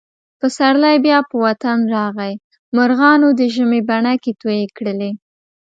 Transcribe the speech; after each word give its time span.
پسرلی 0.39 0.97
بیا 1.05 1.19
په 1.29 1.35
وطن 1.45 1.77
راغی. 1.93 2.33
مرغانو 2.77 3.27
د 3.39 3.41
ژمي 3.53 3.81
بڼکې 3.89 4.31
تویې 4.41 4.67
کړلې. 4.77 5.11